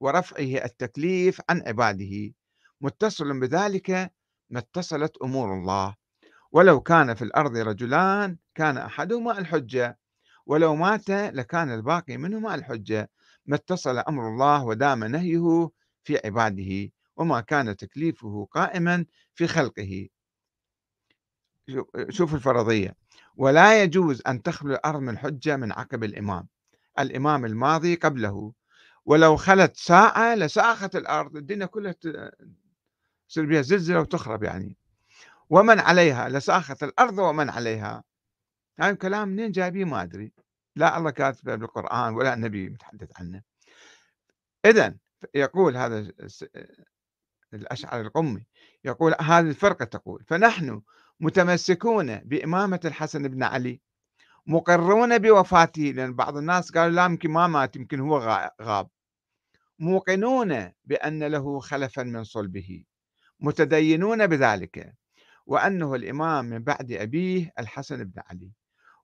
[0.00, 2.32] ورفعه التكليف عن عباده.
[2.80, 4.12] متصل بذلك
[4.52, 5.94] ما اتصلت أمور الله.
[6.52, 9.98] ولو كان في الأرض رجلان كان أحدهما الحجة.
[10.46, 13.10] ولو مات لكان الباقي منهما الحجة.
[13.46, 15.70] ما اتصل أمر الله ودام نهيه
[16.04, 16.92] في عباده.
[17.16, 20.08] وما كان تكليفه قائما في خلقه.
[22.08, 22.96] شوف الفرضية.
[23.36, 26.48] ولا يجوز أن تخلو الأرض من حجة من عقب الإمام.
[26.98, 28.52] الإمام الماضي قبله.
[29.04, 31.36] ولو خلت ساعة لساخت الأرض.
[31.36, 31.94] الدنيا كلها
[33.32, 34.76] تصير بها زلزلة وتخرب يعني.
[35.50, 38.04] ومن عليها لساخت الأرض ومن عليها.
[38.80, 40.32] هذا الكلام منين جايبيه ما أدري.
[40.76, 43.42] لا الله كاتبه بالقرآن ولا النبي متحدث عنه.
[44.64, 44.96] إذا
[45.34, 46.12] يقول هذا
[47.54, 48.46] الأشعر القمي
[48.84, 50.82] يقول هذه الفرقة تقول فنحن
[51.20, 53.80] متمسكون بإمامة الحسن بن علي
[54.46, 58.18] مقرون بوفاته لأن بعض الناس قالوا لا يمكن ما مات يمكن هو
[58.62, 58.88] غاب.
[59.78, 62.84] موقنون بأن له خلفا من صلبه.
[63.42, 64.94] متدينون بذلك
[65.46, 68.50] وأنه الإمام من بعد أبيه الحسن بن علي.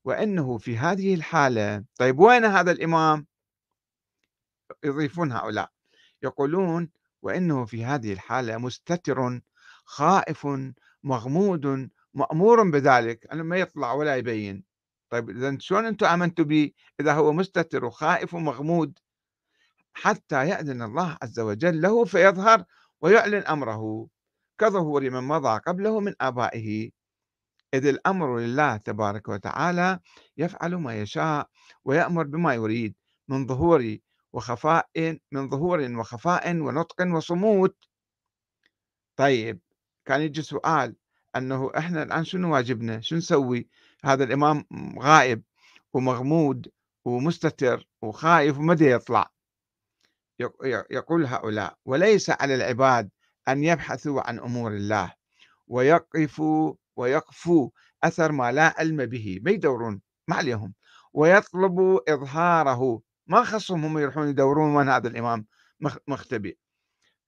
[0.05, 3.27] وأنه في هذه الحالة طيب وين هذا الإمام؟
[4.85, 5.71] يضيفون هؤلاء.
[6.23, 6.91] يقولون
[7.23, 9.41] وإنه في هذه الحالة مستتر
[9.85, 10.47] خائف
[11.03, 14.65] مغمود مأمور بذلك أنه ما يطلع ولا يبين.
[15.11, 18.99] طيب إذا شلون أنتم آمنتوا به؟ إذا هو مستتر وخائف ومغمود
[19.95, 22.65] حتى يأذن الله عز وجل له فيظهر
[23.01, 24.09] ويعلن أمره.
[24.59, 26.91] كظهور من مضى قبله من آبائه
[27.75, 30.01] إذ الأمر لله تبارك وتعالى
[30.37, 31.49] يفعل ما يشاء
[31.85, 32.95] ويأمر بما يريد
[33.29, 33.97] من ظهور
[34.33, 37.75] وخفاء من ظهور وخفاء ونطق وصمود.
[39.17, 39.61] طيب
[40.05, 40.97] كان يجي سؤال
[41.37, 43.69] أنه إحنا الآن شنو واجبنا؟ شو نسوي؟
[44.05, 44.65] هذا الإمام
[44.99, 45.43] غائب
[45.93, 46.69] ومغمود
[47.05, 49.31] ومستتر وخايف ومدى يطلع.
[50.91, 53.11] يقول هؤلاء وليس على العباد
[53.49, 55.13] أن يبحثوا عن أمور الله
[55.69, 57.71] ويقفوا ويقفوا
[58.05, 60.75] أثر ما لا علم به ما يدورون ما عليهم.
[61.13, 63.01] ويطلبوا إظهاره.
[63.27, 65.47] ما خصهم هم يروحون يدورون وين هذا الإمام؟
[66.09, 66.57] مختبئ.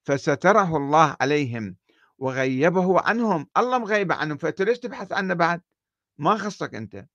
[0.04, 1.76] فستره الله عليهم
[2.18, 3.46] وغيبه عنهم.
[3.56, 5.60] الله مغيب عنهم فأنت ليش تبحث عنه بعد؟
[6.18, 7.06] ما خصك أنت.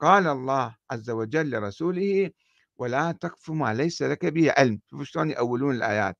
[0.00, 2.30] قال الله عز وجل لرسوله
[2.76, 4.80] ولا تقف ما ليس لك به علم.
[4.90, 6.16] شوفوا شلون يأولون الآيات.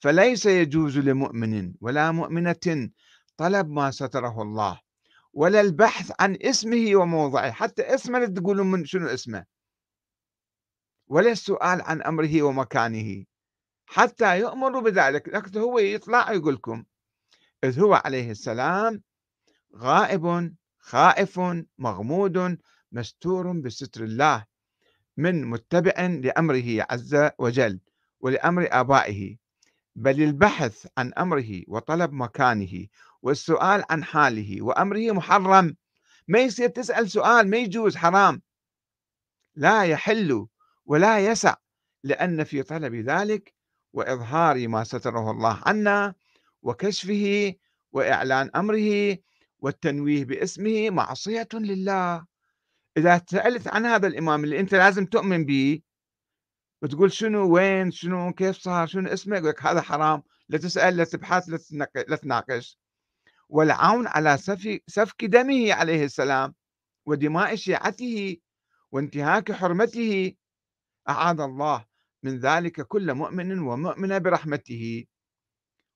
[0.00, 2.90] فليس يجوز لمؤمن ولا مؤمنة
[3.36, 4.80] طلب ما ستره الله
[5.32, 9.44] ولا البحث عن اسمه وموضعه حتى اسمه تقولون من شنو اسمه.
[11.06, 13.24] ولا السؤال عن أمره ومكانه.
[13.86, 16.84] حتى يؤمروا بذلك لكن هو يطلع يقول لكم
[17.64, 19.02] إذ هو عليه السلام
[19.76, 21.40] غائب خائف
[21.78, 22.58] مغمود
[22.92, 24.44] مستور بستر الله
[25.16, 27.80] من متبع لأمره عز وجل
[28.20, 29.36] ولأمر آبائه.
[29.96, 32.86] بل البحث عن أمره وطلب مكانه
[33.22, 35.76] والسؤال عن حاله وأمره محرم.
[36.28, 38.42] ما يصير تسأل سؤال ما يجوز حرام.
[39.54, 40.46] لا يحل
[40.84, 41.54] ولا يسع
[42.04, 43.54] لأن في طلب ذلك
[43.92, 46.14] وإظهار ما ستره الله عنا
[46.62, 47.54] وكشفه
[47.92, 49.18] وإعلان أمره
[49.58, 52.26] والتنويه باسمه معصية لله.
[52.96, 55.80] إذا سألت عن هذا الإمام اللي أنت لازم تؤمن به
[56.84, 61.04] وتقول شنو وين شنو كيف صار شنو اسمه يقول لك هذا حرام لا تسأل لا
[61.04, 61.48] تبحث
[62.08, 62.78] لا تناقش
[63.48, 64.38] والعون على
[64.86, 66.54] سفك دمه عليه السلام
[67.06, 68.36] ودماء شيعته
[68.92, 70.32] وانتهاك حرمته.
[71.08, 71.84] أعاذ الله
[72.22, 75.04] من ذلك كل مؤمن ومؤمنة برحمته.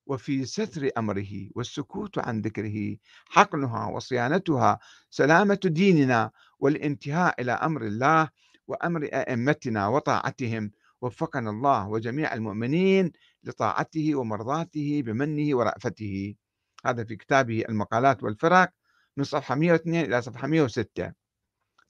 [0.07, 2.97] وفي ستر أمره والسكوت عن ذكره
[3.27, 4.79] حقنها وصيانتها
[5.11, 8.29] سلامة ديننا والانتهاء إلى أمر الله
[8.67, 10.71] وأمر أئمتنا وطاعتهم.
[11.01, 13.13] وفقنا الله وجميع المؤمنين
[13.45, 16.35] لطاعته ومرضاته بمنه ورأفته.
[16.87, 18.71] هذا في كتابه المقالات والفرق
[19.17, 21.13] من صفحة 102 إلى صفحة 106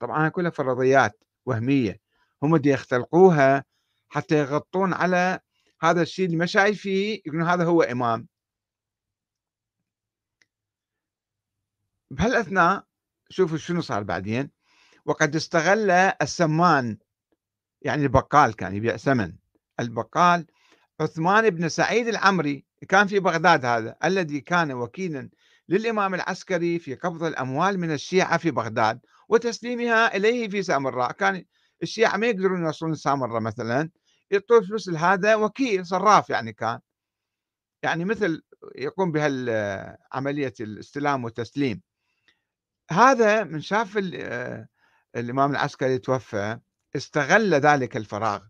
[0.00, 2.00] طبعا كلها فرضيات وهمية.
[2.42, 3.64] هم دي يختلقوها
[4.08, 5.40] حتى يغطون على
[5.82, 8.28] هذا الشيء اللي ما شايف فيه يقولون هذا هو إمام.
[12.10, 12.84] بهالأثناء
[13.30, 14.50] شوفوا شنو صار بعدين.
[15.04, 16.98] وقد استغل السمان
[17.82, 19.32] يعني البقال كان يبيع سمن.
[19.80, 20.46] البقال
[21.00, 25.30] عثمان بن سعيد العمري كان في بغداد هذا الذي كان وكيلا
[25.68, 31.12] للإمام العسكري في قبض الأموال من الشيعة في بغداد وتسليمها إليه في سامراء.
[31.12, 31.44] كان
[31.82, 33.90] الشيعة ما يقدرون يوصلون سامراء مثلا.
[34.30, 36.78] يعطون فلوس لهذا وكيل صراف يعني كان.
[37.82, 38.42] يعني مثل
[38.76, 41.82] يقوم بهالعملية الاستلام والتسليم.
[42.90, 43.98] هذا من شاف
[45.16, 46.58] الإمام العسكري توفى.
[46.96, 48.42] استغل ذلك الفراغ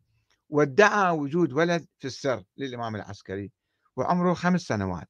[0.48, 3.52] وادعى وجود ولد في السر للإمام العسكري
[3.96, 5.08] وعمره خمس سنوات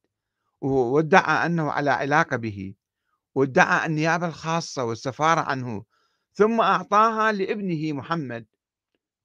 [0.61, 2.75] وادعى أنه على علاقة به
[3.35, 5.85] وادعى النيابة الخاصة والسفارة عنه
[6.33, 8.47] ثم أعطاها لابنه محمد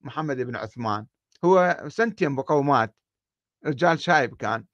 [0.00, 1.06] محمد بن عثمان.
[1.44, 2.96] هو سنتين بقومات
[3.66, 4.64] رجال شايب كان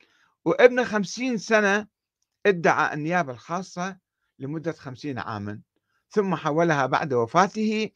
[0.44, 1.86] وابنه خمسين سنة
[2.46, 3.98] ادعى النيابة الخاصة
[4.38, 5.60] لمدة خمسين عاما
[6.08, 7.90] ثم حولها بعد وفاته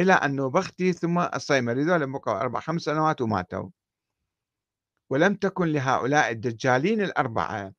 [0.00, 3.70] إلى النوبختي ثم الصيمري ذولا بقوا أربع خمس سنوات وماتوا.
[5.10, 7.72] ولم تكن لهؤلاء الدجالين الأربعة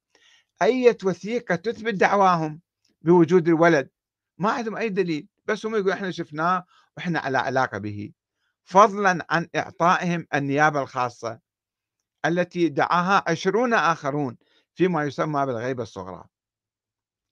[0.62, 2.62] أي وثيقة تثبت دعواهم
[3.02, 3.90] بوجود الولد.
[4.38, 6.66] ما عندهم أي دليل بس هم يقولوا إحنا شفناه
[6.98, 8.12] وإحنا على علاقة به.
[8.64, 11.40] فضلا عن إعطائهم النيابة الخاصة
[12.26, 14.38] التي دعاها عشرون آخرون
[14.76, 16.24] فيما يسمى بالغيبة الصغرى.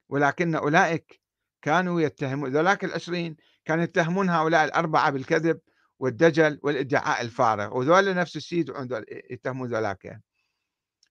[0.10, 1.22] ولكن أولئك
[1.62, 3.36] كانوا يتهمون ذولاك العشرين
[3.70, 5.60] كانوا يتهمون هؤلاء الأربعة بالكذب
[6.00, 8.66] والدجل والادعاء الفارغ وذول نفس الشيء
[9.32, 10.22] يتهمون ذولاك.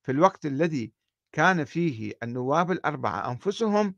[0.03, 0.93] في الوقت الذي
[1.33, 3.95] كان فيه النواب الأربعة أنفسهم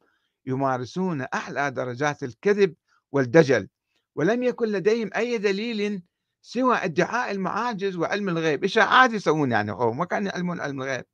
[0.46, 2.75] يمارسون أعلى درجات الكذب
[3.12, 3.68] والدجل
[4.14, 6.03] ولم يكن لديهم أي دليل
[6.42, 8.64] سوى ادعاء المعاجز وعلم الغيب.
[8.64, 11.05] إشاعات يسوون يعني؟ هو ما كانوا يعلمون علم الغيب.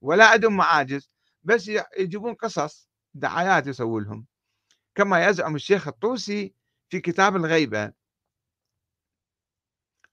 [0.00, 1.10] ولا عندهم معاجز
[1.42, 4.26] بس يجيبون قصص دعايات يسوون لهم.
[4.94, 6.56] كما يزعم الشيخ الطوسي
[6.88, 7.92] في كتاب الغيبة.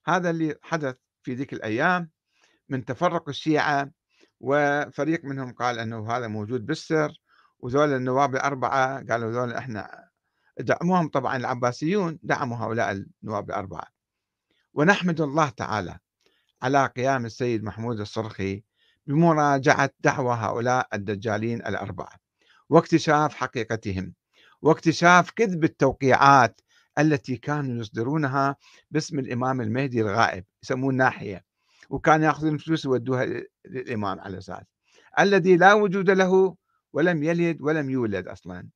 [0.05, 2.11] هذا اللي حدث في ذيك الأيام
[2.69, 3.91] من تفرق الشيعة
[4.39, 7.11] وفريق منهم قال أنه هذا موجود بالسر
[7.59, 10.09] وذول النواب الأربعة قالوا ذول إحنا
[10.59, 11.07] دعموهم.
[11.09, 13.87] طبعا العباسيون دعموا هؤلاء النواب الأربعة.
[14.73, 15.99] ونحمد الله تعالى
[16.61, 18.63] على قيام السيد محمود الصرخي
[19.07, 22.15] بمراجعة دعوى هؤلاء الدجالين الأربعة
[22.69, 24.13] واكتشاف حقيقتهم
[24.61, 26.61] واكتشاف كذب التوقيعات
[26.99, 28.55] التي كانوا يصدرونها
[28.91, 31.45] باسم الإمام المهدي الغائب يسمون ناحية
[31.89, 33.25] وكان يأخذون الفلوس ويودوها
[33.65, 34.63] للإمام على أساس.
[35.19, 36.55] الذي لا وجود له
[36.93, 38.69] ولم يلد ولم يولد أصلا.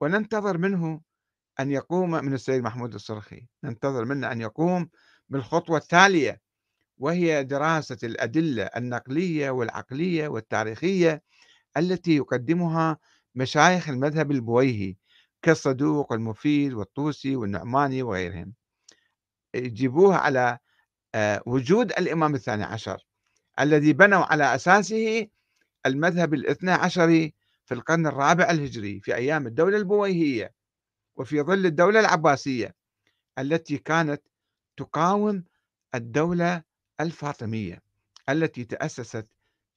[0.00, 1.00] وننتظر منه
[1.60, 3.46] أن يقوم من السيد محمود الصرخي.
[3.64, 4.88] ننتظر منه أن يقوم
[5.28, 6.40] بالخطوة التالية
[6.98, 11.22] وهي دراسة الأدلة النقلية والعقلية والتاريخية
[11.76, 12.98] التي يقدمها
[13.34, 14.96] مشايخ المذهب البويهي.
[15.42, 18.54] كالصدوق والمفيد والطوسي والنعماني وغيرهم.
[19.54, 20.58] يجيبوها على
[21.14, 23.06] آه، وجود الإمام الثاني عشر
[23.60, 25.26] الذي بنوا على أساسه
[25.86, 30.54] المذهب الاثنى عشري في القرن الرابع الهجري في أيام الدولة البويهية
[31.16, 32.74] وفي ظل الدولة العباسية
[33.38, 34.22] التي كانت
[34.76, 35.44] تقاوم
[35.94, 36.62] الدولة
[37.00, 37.82] الفاطمية
[38.28, 39.26] التي تأسست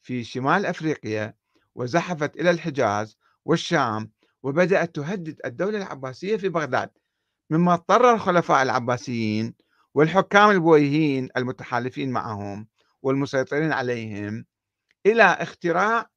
[0.02, 1.34] في شمال أفريقيا
[1.76, 4.12] وزحفت إلى الحجاز والشام
[4.44, 6.90] وبدأت تهدد الدولة العباسية في بغداد
[7.50, 9.54] مما اضطر الخلفاء العباسيين
[9.94, 12.68] والحكام البويهيين المتحالفين معهم
[13.02, 14.46] والمسيطرين عليهم
[15.06, 16.10] إلى اختراع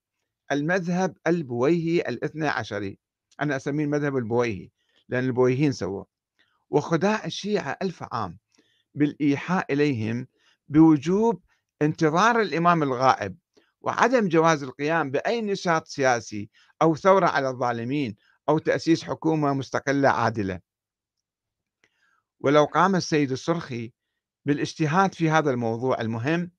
[0.52, 2.98] المذهب البويهي الاثنى عشري.
[3.40, 4.70] أنا أسميه المذهب البويهي
[5.08, 6.06] لأن البويهيين سووه.
[6.70, 8.38] وخداع الشيعة ألف عام
[8.94, 10.26] بالإيحاء إليهم
[10.68, 11.42] بوجوب
[11.82, 13.36] انتظار الإمام الغائب
[13.80, 16.50] وعدم جواز القيام بأي نشاط سياسي
[16.82, 18.16] أو ثورة على الظالمين
[18.48, 20.60] أو تأسيس حكومة مستقلة عادلة.
[22.40, 23.92] ولو قام السيد السرخي
[24.44, 26.50] بالإجتهاد في هذا الموضوع المهم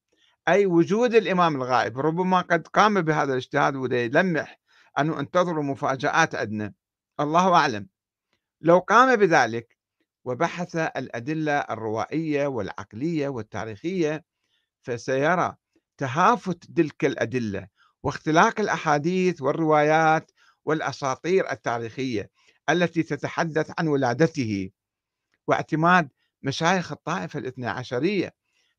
[0.47, 4.59] أي وجود الإمام الغائب ربما قد قام بهذا الاجتهاد وده يلمح
[4.99, 6.73] أنه انتظروا مفاجآت عندنا
[7.19, 7.87] الله أعلم.
[8.61, 9.77] لو قام بذلك
[10.25, 14.25] وبحث الأدلة الروائية والعقلية والتاريخية
[14.81, 15.55] فسيرى
[15.97, 17.67] تهافت تلك الأدلة
[18.03, 20.31] واختلاق الأحاديث والروايات
[20.65, 22.29] والأساطير التاريخية
[22.69, 24.69] التي تتحدث عن ولادته
[25.47, 26.09] واعتماد
[26.43, 28.33] مشايخ الطائفة الاثنى عشرية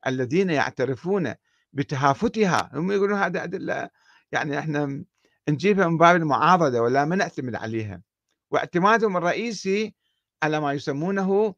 [0.07, 1.35] الذين يعترفون
[1.73, 2.71] بتهافتها.
[2.75, 3.91] هم يقولون هذا أدلة
[4.33, 5.05] يعني إحنا
[5.49, 8.03] نجيبها من باب المعاضدة ولا ما نعتمد عليها.
[8.51, 9.95] واعتمادهم الرئيسي
[10.43, 11.55] على ما يسمونه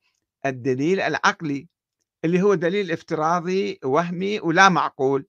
[0.47, 1.69] الدليل العقلي
[2.25, 5.27] اللي هو دليل افتراضي وهمي ولا معقول.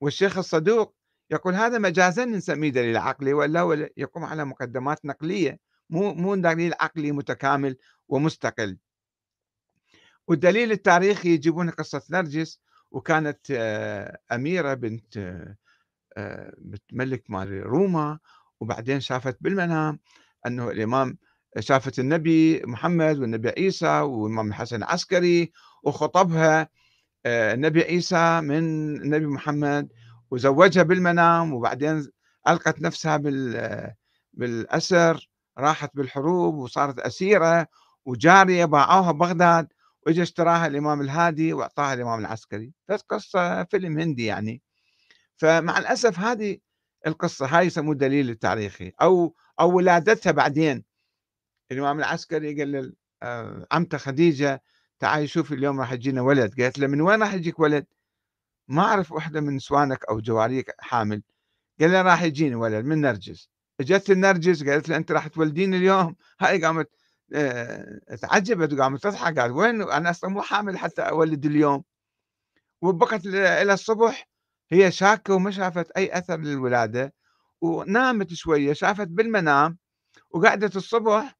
[0.00, 0.94] والشيخ الصدوق
[1.30, 5.58] يقول هذا مجازا نسميه دليل عقلي ولا يقوم على مقدمات نقلية.
[5.90, 7.76] مو مو دليل عقلي متكامل
[8.08, 8.78] ومستقل.
[10.28, 15.16] والدليل التاريخي يجيبون قصة نرجس وكانت آه، أميرة بنت
[16.16, 18.18] آه، بنت ملك مال روما
[18.60, 19.98] وبعدين شافت بالمنام
[20.46, 21.18] أنه الإمام
[21.58, 25.52] شافت النبي محمد والنبي عيسى والإمام الحسن العسكري
[25.82, 26.68] وخطبها
[27.26, 28.58] النبي عيسى من
[29.02, 29.88] النبي محمد
[30.30, 32.06] وزوجها بالمنام وبعدين
[32.48, 33.16] ألقت نفسها
[34.32, 37.66] بالأسر راحت بالحروب وصارت أسيرة
[38.04, 39.68] وجارية باعوها بغداد
[40.06, 42.72] وإجا اشتراها الإمام الهادي وأعطاها الإمام العسكري.
[43.08, 44.62] قصة فيلم هندي يعني.
[45.36, 46.58] فمع الأسف هذه
[47.06, 50.84] القصة هاي يسموه الدليل التاريخي أو أو ولادتها بعدين.
[51.72, 54.62] الإمام العسكري قال آه، عمته خديجة
[55.04, 56.60] تعالي شوفي اليوم راح يجينا ولد.
[56.60, 57.86] قالت له من وين راح يجيك ولد؟
[58.68, 61.22] ما أعرف وحدة من نسوانك أو جواريك حامل.
[61.80, 63.48] قال له راح يجيني ولد من نرجس.
[63.80, 66.88] إجت النرجس قالت له أنت راح تولدين اليوم؟ هاي قامت
[67.34, 69.38] آه تعجبت وقامت تضحك.
[69.38, 71.84] قالت وين؟ أنا أصلا مو حامل حتى أولد اليوم.
[72.82, 74.28] وبقت إلى الصبح
[74.70, 77.14] هي شاكة وما شافت أي أثر للولادة.
[77.60, 79.78] ونامت شوية شافت بالمنام.
[80.30, 81.36] وقعدت الصبح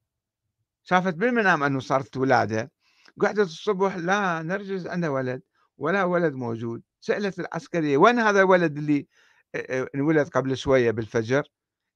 [0.83, 2.74] شافت بالمنام أنه صارت ولادة.
[3.21, 5.41] قعدت الصبح لا نرجس عندها ولد
[5.77, 6.81] ولا ولد موجود.
[7.01, 9.07] سألت العسكرية وين هذا الولد اللي
[9.95, 11.43] انولد قبل شوية بالفجر؟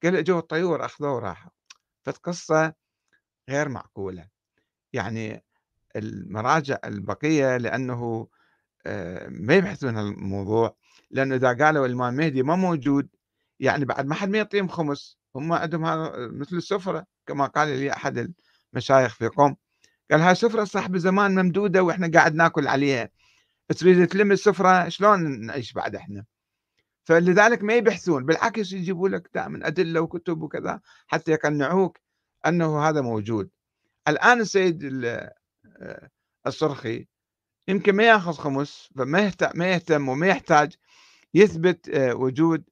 [0.03, 1.51] قال اجوا الطيور أخذوه وراحوا.
[2.05, 2.73] فالقصة
[3.49, 4.27] غير معقولة.
[4.93, 5.43] يعني
[5.95, 8.27] المراجع البقية لأنه
[9.27, 10.77] ما يبحثون الموضوع
[11.11, 13.09] لأنه إذا قالوا الإمام المهدي ما موجود
[13.59, 15.81] يعني بعد ما حد ما يعطيهم خمس هم عندهم
[16.39, 18.33] مثل السفرة كما قال لي أحد
[18.73, 19.55] المشايخ في قوم.
[20.11, 23.09] قال هاي سفرة صاحب زمان ممدودة وإحنا قاعد ناكل عليها.
[23.77, 26.25] تريد تلم السفرة شلون نعيش بعد إحنا؟
[27.03, 31.99] فلذلك ما يبحثون بالعكس يجيبوا لك دائما أدلة وكتب وكذا حتى يقنعوك
[32.45, 33.49] أنه هذا موجود.
[34.07, 36.09] الآن السيد آه،
[36.47, 37.07] الصرخي
[37.67, 40.75] يمكن ما يأخذ خمس فما ما يهتم وما يحتاج
[41.33, 42.63] يثبت آه، وجود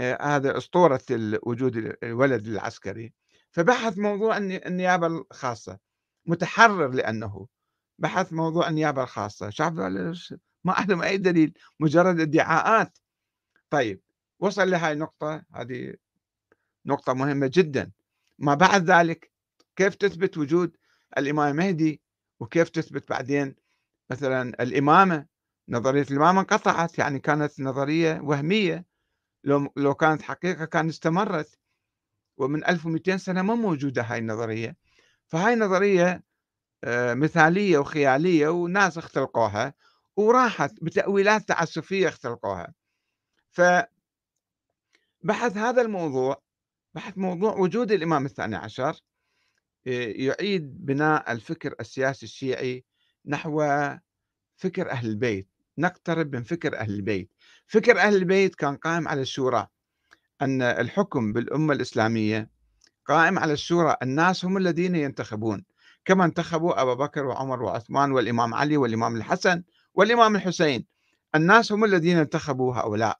[0.00, 1.00] آه، هذا أسطورة
[1.42, 3.12] وجود الولد العسكري.
[3.50, 5.78] فبحث موضوع النيابة الخاصة.
[6.28, 7.46] متحرر لأنه
[7.98, 9.50] بحث موضوع النيابة الخاصة.
[9.50, 9.72] شاف
[10.64, 12.98] ما عندهم أي دليل مجرد ادعاءات.
[13.70, 14.00] طيب
[14.40, 15.42] وصل لهذه النقطة.
[15.54, 15.94] هذه
[16.86, 17.90] نقطة مهمة جدا.
[18.38, 19.30] ما بعد ذلك
[19.76, 20.76] كيف تثبت وجود
[21.18, 22.00] الإمام المهدي
[22.40, 23.54] وكيف تثبت بعدين
[24.10, 25.26] مثلا الإمامة؟
[25.68, 28.86] نظرية الإمامة انقطعت يعني كانت نظرية وهمية.
[29.44, 31.58] لو لو كانت حقيقة كانت استمرت.
[32.36, 34.76] ومن 1200 سنة ما موجودة هاي النظرية.
[35.28, 36.22] فهاي نظرية
[36.84, 39.74] آه، مثالية وخيالية وناس اختلقوها
[40.16, 42.74] وراحت بتأويلات تعسفية اختلقوها.
[43.50, 43.60] ف
[45.24, 46.42] بحث هذا الموضوع
[46.94, 49.00] بحث موضوع وجود الإمام الثاني عشر
[49.86, 52.84] آه، يعيد بناء الفكر السياسي الشيعي
[53.26, 53.64] نحو
[54.56, 55.48] فكر أهل البيت.
[55.78, 57.30] نقترب من فكر أهل البيت.
[57.66, 59.66] فكر أهل البيت كان قائم على الشورى
[60.42, 62.50] أن الحكم بالأمة الإسلامية
[63.08, 65.64] قائم على الشورى الناس هم الذين ينتخبون.
[66.04, 69.62] كما انتخبوا أبا بكر وعمر وعثمان والإمام علي والإمام الحسن
[69.94, 70.86] والإمام الحسين.
[71.34, 73.18] الناس هم الذين انتخبوا هؤلاء.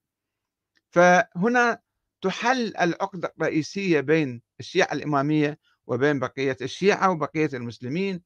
[0.90, 1.80] فهنا
[2.22, 8.22] تحل العقدة الرئيسية بين الشيعة الإمامية وبين بقية الشيعة وبقية المسلمين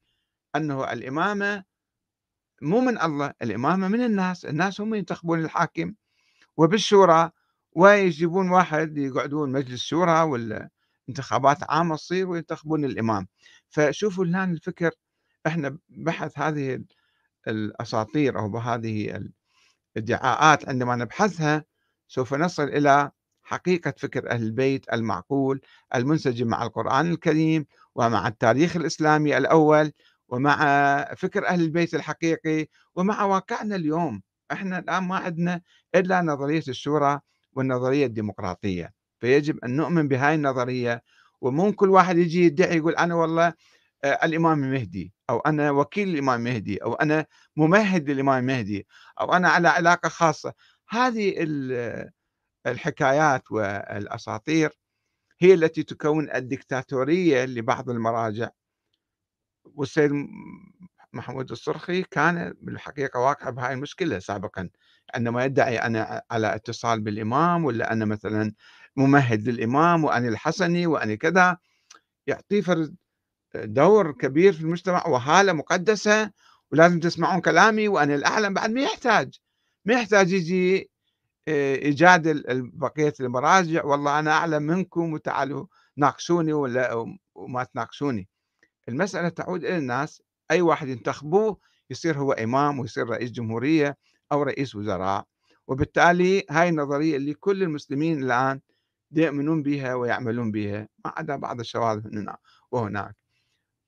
[0.55, 1.63] أنه الإمامة
[2.61, 5.93] مو من الله الإمامة من الناس الناس هم ينتخبون الحاكم
[6.57, 7.31] وبالشورى
[7.71, 10.69] ويجيبون واحد يقعدون مجلس شورى ولا
[11.09, 13.27] انتخابات عامة تصير وينتخبون الإمام.
[13.69, 14.91] فشوفوا الآن الفكر
[15.47, 16.83] إحنا بحث هذه
[17.47, 19.29] الأساطير أو بهذه
[19.97, 21.65] الادعاءات عندما نبحثها
[22.07, 23.11] سوف نصل إلى
[23.43, 25.61] حقيقة فكر أهل البيت المعقول
[25.95, 29.91] المنسجم مع القرآن الكريم ومع التاريخ الإسلامي الأول
[30.27, 30.57] ومع
[31.17, 34.21] فكر أهل البيت الحقيقي ومع واقعنا اليوم.
[34.51, 35.61] إحنا الآن ما عندنا
[35.95, 37.19] إلا نظرية الشورى
[37.53, 38.93] والنظرية الديمقراطية.
[39.23, 41.03] فيجب أن نؤمن بهاي النظرية
[41.41, 43.53] ومو كل واحد يجي يدعي يقول أنا والله
[44.03, 48.87] آه، الإمام المهدي أو أنا وكيل الإمام المهدي أو أنا ممهد للإمام المهدي
[49.21, 50.53] أو أنا على علاقة خاصة.
[50.89, 51.35] هذه
[52.67, 54.79] الحكايات والأساطير
[55.39, 58.49] هي التي تكون الدكتاتورية لبعض المراجع.
[59.65, 60.11] والسيد
[61.13, 64.69] محمود الصرخي كان بالحقيقة واقع بهاي المشكلة سابقا
[65.15, 68.53] عندما يدعي أنا على اتصال بالإمام ولا أنا مثلا
[68.95, 71.57] ممهد للإمام وأنا الحسني وأنا كذا
[72.27, 72.95] يعطيه فرد
[73.55, 76.31] دور كبير في المجتمع وهالة مقدسة
[76.71, 79.39] ولازم تسمعون كلامي وأنا الأعلم بعد ما يحتاج
[79.85, 80.89] ما يحتاج يجي
[81.47, 85.65] آه، يجادل بقية المراجع والله أنا أعلم منكم وتعالوا
[85.97, 88.27] ناقشوني ولا وما تناقشوني.
[88.89, 90.21] المسألة تعود إلى الناس
[90.51, 91.57] أي واحد ينتخبوه
[91.89, 93.97] يصير هو إمام ويصير رئيس جمهورية
[94.31, 95.25] أو رئيس وزراء
[95.67, 98.59] وبالتالي هاي النظرية اللي كل المسلمين الآن
[99.21, 102.37] يؤمنون بها ويعملون بها ما عدا بعض الشواذ هنا
[102.71, 103.15] وهناك.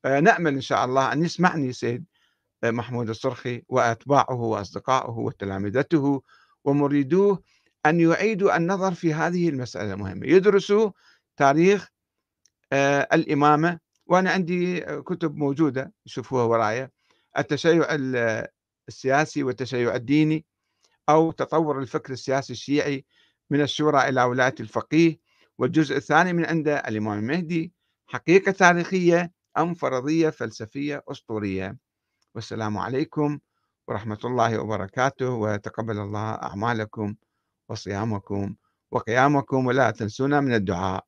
[0.06, 2.06] نأمل إن شاء الله أن يسمعني سيد
[2.64, 6.22] محمود الصرخي وأتباعه وأصدقائه وتلامذته
[6.64, 7.44] ومريدوه
[7.86, 10.28] أن يعيدوا النظر في هذه المسألة المهمة.
[10.28, 10.92] يدرسوا
[11.38, 11.90] تاريخ
[12.74, 16.90] آه، الإمامة وأنا عندي كتب موجودة شوفوها ورايا.
[17.38, 17.88] التشيع
[18.90, 20.46] السياسي والتشيع الديني
[21.10, 23.06] أو تطور الفكر السياسي الشيعي
[23.50, 25.20] من الشورى إلى ولاية الفقيه
[25.58, 27.74] والجزء الثاني من عنده الإمام المهدي
[28.08, 31.78] حقيقة تاريخية أم فرضية فلسفية أسطورية.
[32.36, 33.40] والسلام عليكم
[33.88, 37.16] ورحمة الله وبركاته وتقبل الله أعمالكم
[37.70, 38.56] وصيامكم
[38.92, 41.06] وقيامكم ولا تنسونا من الدعاء.